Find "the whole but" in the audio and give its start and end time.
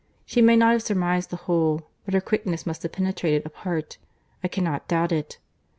1.29-2.15